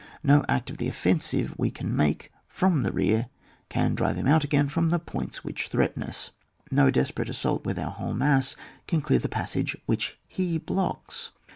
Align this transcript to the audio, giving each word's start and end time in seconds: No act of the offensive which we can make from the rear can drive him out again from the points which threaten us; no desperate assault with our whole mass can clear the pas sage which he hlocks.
No 0.23 0.43
act 0.49 0.71
of 0.71 0.77
the 0.77 0.87
offensive 0.87 1.51
which 1.51 1.57
we 1.59 1.69
can 1.69 1.95
make 1.95 2.31
from 2.47 2.81
the 2.81 2.91
rear 2.91 3.27
can 3.69 3.93
drive 3.93 4.15
him 4.15 4.25
out 4.25 4.43
again 4.43 4.67
from 4.67 4.89
the 4.89 4.97
points 4.97 5.43
which 5.43 5.67
threaten 5.67 6.01
us; 6.01 6.31
no 6.71 6.89
desperate 6.89 7.29
assault 7.29 7.65
with 7.65 7.77
our 7.77 7.91
whole 7.91 8.15
mass 8.15 8.55
can 8.87 9.01
clear 9.01 9.19
the 9.19 9.29
pas 9.29 9.51
sage 9.51 9.77
which 9.85 10.17
he 10.27 10.57
hlocks. 10.59 11.29